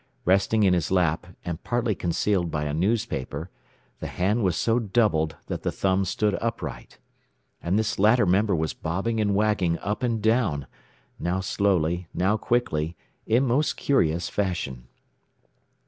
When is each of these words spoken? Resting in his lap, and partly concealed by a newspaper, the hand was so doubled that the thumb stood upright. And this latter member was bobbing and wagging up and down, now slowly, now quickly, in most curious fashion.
Resting 0.25 0.63
in 0.63 0.73
his 0.73 0.89
lap, 0.89 1.27
and 1.45 1.63
partly 1.63 1.93
concealed 1.93 2.49
by 2.49 2.63
a 2.63 2.73
newspaper, 2.73 3.51
the 3.99 4.07
hand 4.07 4.41
was 4.43 4.57
so 4.57 4.79
doubled 4.79 5.35
that 5.45 5.61
the 5.61 5.71
thumb 5.71 6.05
stood 6.05 6.33
upright. 6.41 6.97
And 7.61 7.77
this 7.77 7.99
latter 7.99 8.25
member 8.25 8.55
was 8.55 8.73
bobbing 8.73 9.21
and 9.21 9.35
wagging 9.35 9.77
up 9.77 10.01
and 10.01 10.19
down, 10.19 10.65
now 11.19 11.39
slowly, 11.39 12.07
now 12.15 12.35
quickly, 12.35 12.97
in 13.27 13.45
most 13.45 13.77
curious 13.77 14.27
fashion. 14.27 14.87